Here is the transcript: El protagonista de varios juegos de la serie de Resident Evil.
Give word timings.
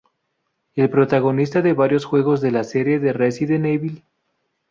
El 0.73 0.89
protagonista 0.89 1.61
de 1.61 1.73
varios 1.73 2.05
juegos 2.05 2.41
de 2.41 2.49
la 2.49 2.63
serie 2.63 2.97
de 2.97 3.13
Resident 3.13 3.67
Evil. 3.67 4.03